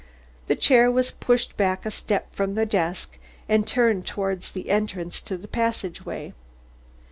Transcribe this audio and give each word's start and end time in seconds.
The 0.47 0.55
chair 0.55 0.89
was 0.89 1.11
pushed 1.11 1.55
back 1.57 1.85
a 1.85 1.91
step 1.91 2.33
from 2.33 2.55
the 2.55 2.65
desk 2.65 3.19
and 3.47 3.67
turned 3.67 4.07
towards 4.07 4.49
the 4.49 4.71
entrance 4.71 5.21
to 5.21 5.37
the 5.37 5.47
passageway. 5.47 6.33